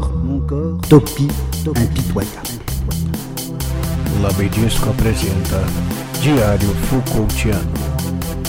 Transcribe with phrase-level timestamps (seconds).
[0.00, 1.28] corps, mon corps, topie,
[1.64, 2.60] impitoyable.
[4.22, 5.62] Labedisco apresenta
[6.20, 7.72] Diário Foucaultiano,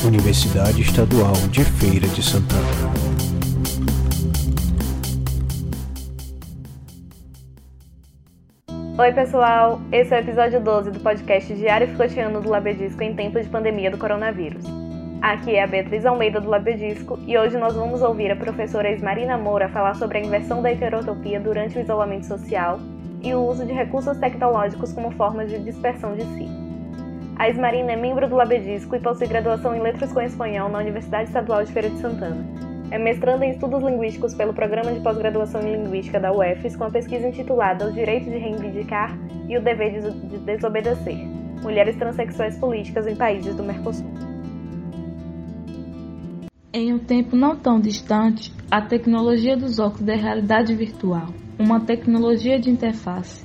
[0.05, 2.61] Universidade Estadual de Feira de Santana.
[8.97, 9.79] Oi, pessoal!
[9.91, 13.91] Esse é o episódio 12 do podcast Diário Foucaultiano do Labedisco em tempos de pandemia
[13.91, 14.65] do coronavírus.
[15.21, 19.35] Aqui é a Beatriz Almeida do Labedisco e hoje nós vamos ouvir a professora Esmarina
[19.35, 22.79] Moura falar sobre a inversão da heterotopia durante o isolamento social
[23.23, 26.47] e o uso de recursos tecnológicos como forma de dispersão de si.
[27.35, 31.29] A Esmarina é membro do Labedisco e possui graduação em Letras com Espanhol na Universidade
[31.29, 32.45] Estadual de Feira de Santana.
[32.91, 36.91] É mestranda em Estudos Linguísticos pelo Programa de Pós-Graduação em Linguística da UFES com a
[36.91, 39.17] pesquisa intitulada O Direito de Reivindicar
[39.49, 41.17] e o Dever de Desobedecer–
[41.63, 44.26] Mulheres Transsexuais Políticas em Países do Mercosul.
[46.79, 52.59] Em um tempo não tão distante, a tecnologia dos óculos da realidade virtual, uma tecnologia
[52.59, 53.43] de interface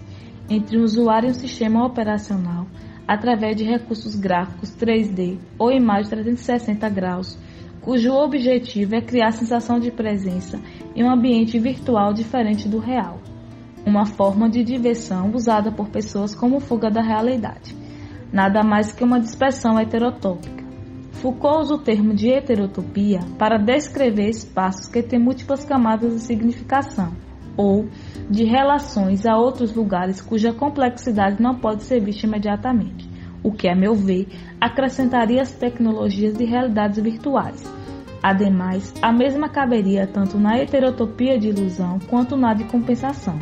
[0.50, 2.66] entre um usuário e um sistema operacional,
[3.08, 7.38] através de recursos gráficos 3D ou imagem 360 graus,
[7.80, 10.60] cujo objetivo é criar a sensação de presença
[10.94, 13.18] em um ambiente virtual diferente do real.
[13.86, 17.74] Uma forma de diversão usada por pessoas como fuga da realidade.
[18.30, 20.61] Nada mais que uma dispersão heterotópica
[21.22, 27.12] Foucault usa o termo de heterotopia para descrever espaços que têm múltiplas camadas de significação,
[27.56, 27.86] ou
[28.28, 33.08] de relações a outros lugares cuja complexidade não pode ser vista imediatamente,
[33.40, 34.26] o que, a meu ver,
[34.60, 37.72] acrescentaria as tecnologias de realidades virtuais.
[38.20, 43.38] Ademais, a mesma caberia tanto na heterotopia de ilusão quanto na de compensação.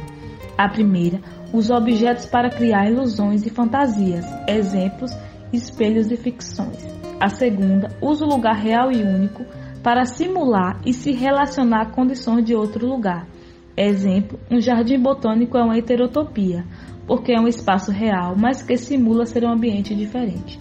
[0.58, 1.18] A primeira
[1.50, 5.10] usa objetos para criar ilusões e fantasias, exemplos,
[5.50, 6.99] espelhos e ficções.
[7.20, 9.44] A segunda usa o lugar real e único
[9.82, 13.28] para simular e se relacionar a condições de outro lugar.
[13.76, 16.64] Exemplo, um jardim botânico é uma heterotopia,
[17.06, 20.58] porque é um espaço real, mas que simula ser um ambiente diferente.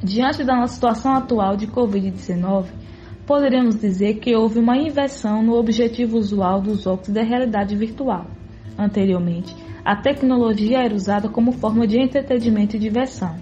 [0.00, 2.66] Diante da nossa situação atual de Covid-19,
[3.26, 8.26] poderíamos dizer que houve uma inversão no objetivo usual dos óculos da realidade virtual.
[8.78, 13.36] Anteriormente, a tecnologia era usada como forma de entretenimento e diversão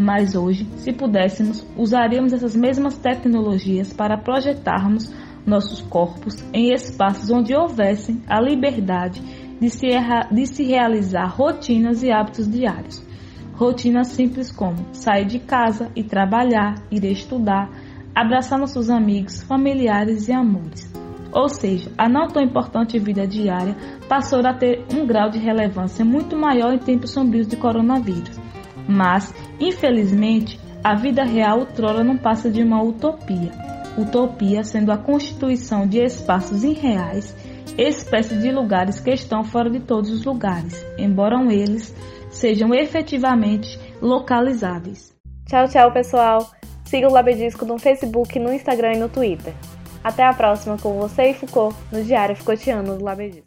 [0.00, 5.12] mas hoje, se pudéssemos, usaríamos essas mesmas tecnologias para projetarmos
[5.44, 9.20] nossos corpos em espaços onde houvessem a liberdade
[9.60, 9.88] de se,
[10.32, 13.04] de se realizar rotinas e hábitos diários.
[13.52, 17.70] Rotinas simples como sair de casa e trabalhar, ir estudar,
[18.14, 20.90] abraçar nossos amigos, familiares e amores.
[21.30, 23.76] Ou seja, a não tão importante vida diária
[24.08, 28.49] passou a ter um grau de relevância muito maior em tempos sombrios de coronavírus.
[28.90, 33.52] Mas, infelizmente, a vida real outrora não passa de uma utopia.
[33.96, 37.36] Utopia sendo a constituição de espaços irreais,
[37.78, 41.94] espécie de lugares que estão fora de todos os lugares, embora eles
[42.30, 45.14] sejam efetivamente localizáveis.
[45.46, 46.50] Tchau, tchau, pessoal!
[46.84, 49.54] Siga o Labedisco no Facebook, no Instagram e no Twitter.
[50.02, 53.46] Até a próxima com você e Foucault no Diário Foucaultiano do Labedisco.